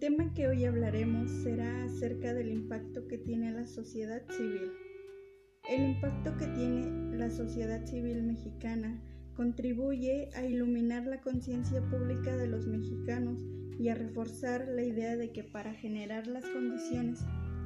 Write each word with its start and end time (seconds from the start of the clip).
tema 0.00 0.32
que 0.34 0.48
hoy 0.48 0.64
hablaremos 0.64 1.30
será 1.30 1.84
acerca 1.84 2.32
del 2.32 2.50
impacto 2.50 3.06
que 3.06 3.18
tiene 3.18 3.52
la 3.52 3.66
sociedad 3.66 4.22
civil. 4.30 4.72
El 5.68 5.90
impacto 5.90 6.36
que 6.38 6.46
tiene 6.46 7.16
la 7.16 7.30
sociedad 7.30 7.84
civil 7.86 8.22
mexicana 8.22 8.98
contribuye 9.36 10.30
a 10.34 10.44
iluminar 10.44 11.06
la 11.06 11.20
conciencia 11.20 11.82
pública 11.90 12.36
de 12.36 12.48
los 12.48 12.66
mexicanos 12.66 13.40
y 13.78 13.88
a 13.88 13.94
reforzar 13.94 14.66
la 14.66 14.82
idea 14.82 15.16
de 15.16 15.30
que 15.32 15.44
para 15.44 15.74
generar 15.74 16.26
las 16.26 16.46
condiciones 16.46 17.20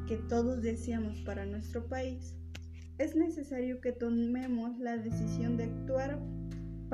que 0.08 0.16
todos 0.28 0.60
deseamos 0.60 1.20
para 1.22 1.46
nuestro 1.46 1.86
país, 1.86 2.34
es 2.98 3.14
necesario 3.14 3.80
que 3.80 3.92
tomemos 3.92 4.78
la 4.78 4.98
decisión 4.98 5.56
de 5.56 5.64
actuar 5.64 6.20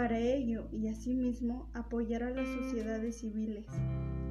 para 0.00 0.18
ello 0.18 0.66
y 0.72 0.88
asimismo 0.88 1.68
apoyar 1.74 2.22
a 2.22 2.30
las 2.30 2.48
sociedades 2.48 3.18
civiles 3.18 3.66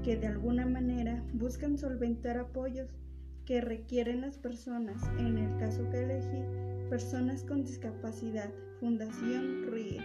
que 0.04 0.18
de 0.18 0.26
alguna 0.26 0.66
manera 0.66 1.24
buscan 1.36 1.78
solventar 1.78 2.40
apoyos 2.40 2.90
que 3.46 3.62
requieren 3.62 4.22
las 4.22 4.40
personas, 4.40 5.00
en 5.20 5.38
el 5.38 5.60
caso 5.60 5.88
que 5.92 6.02
elegí, 6.02 6.42
personas 6.90 7.44
con 7.44 7.66
discapacidad, 7.66 8.50
Fundación 8.80 9.68
RIE, 9.72 10.02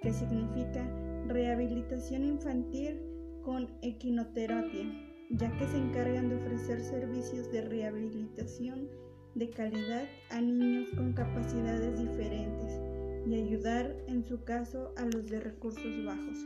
que 0.00 0.12
significa 0.12 0.88
Rehabilitación 1.26 2.22
Infantil 2.22 3.00
con 3.42 3.68
Equinoterapia, 3.82 4.94
ya 5.30 5.50
que 5.56 5.66
se 5.66 5.76
encargan 5.76 6.28
de 6.28 6.36
ofrecer 6.36 6.80
servicios 6.82 7.50
de 7.50 7.62
rehabilitación 7.62 8.86
de 9.34 9.50
calidad 9.50 10.04
a 10.30 10.40
niños 10.40 10.88
con 10.94 11.14
capacidades 11.14 11.98
diferentes 11.98 12.89
y 13.26 13.34
ayudar 13.34 13.96
en 14.06 14.24
su 14.24 14.42
caso 14.44 14.92
a 14.96 15.04
los 15.04 15.26
de 15.26 15.40
recursos 15.40 16.04
bajos 16.04 16.38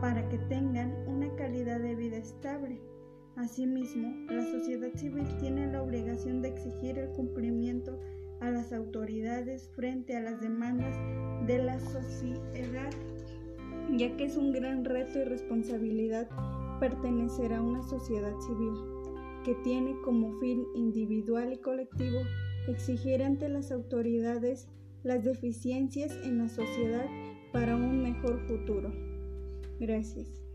para 0.00 0.28
que 0.28 0.38
tengan 0.38 0.92
una 1.08 1.34
calidad 1.36 1.80
de 1.80 1.94
vida 1.94 2.16
estable. 2.16 2.80
Asimismo, 3.36 4.14
la 4.30 4.44
sociedad 4.44 4.92
civil 4.94 5.26
tiene 5.38 5.70
la 5.70 5.82
obligación 5.82 6.42
de 6.42 6.48
exigir 6.48 6.98
el 6.98 7.10
cumplimiento 7.10 7.98
a 8.40 8.50
las 8.50 8.72
autoridades 8.72 9.70
frente 9.74 10.16
a 10.16 10.20
las 10.20 10.40
demandas 10.40 10.96
de 11.46 11.58
la 11.58 11.78
sociedad, 11.80 12.90
ya 13.96 14.16
que 14.16 14.24
es 14.24 14.36
un 14.36 14.52
gran 14.52 14.84
reto 14.84 15.18
y 15.18 15.24
responsabilidad 15.24 16.28
pertenecer 16.80 17.52
a 17.52 17.62
una 17.62 17.82
sociedad 17.82 18.34
civil 18.40 18.74
que 19.44 19.54
tiene 19.62 19.96
como 20.02 20.38
fin 20.40 20.64
individual 20.74 21.52
y 21.52 21.58
colectivo 21.58 22.18
exigir 22.68 23.22
ante 23.22 23.48
las 23.48 23.70
autoridades 23.70 24.68
las 25.06 25.22
deficiencias 25.22 26.10
en 26.24 26.38
la 26.38 26.48
sociedad 26.48 27.06
para 27.52 27.76
un 27.76 28.02
mejor 28.02 28.40
futuro. 28.48 28.92
Gracias. 29.78 30.45